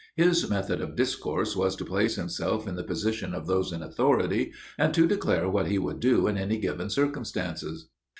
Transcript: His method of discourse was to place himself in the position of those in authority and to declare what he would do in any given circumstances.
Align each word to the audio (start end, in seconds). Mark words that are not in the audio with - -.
His 0.15 0.49
method 0.49 0.81
of 0.81 0.95
discourse 0.95 1.55
was 1.55 1.75
to 1.75 1.85
place 1.85 2.15
himself 2.15 2.67
in 2.67 2.75
the 2.75 2.83
position 2.83 3.35
of 3.35 3.45
those 3.45 3.71
in 3.71 3.83
authority 3.83 4.51
and 4.75 4.95
to 4.95 5.05
declare 5.05 5.47
what 5.47 5.67
he 5.67 5.77
would 5.77 5.99
do 5.99 6.25
in 6.25 6.39
any 6.39 6.57
given 6.57 6.89
circumstances. 6.89 7.87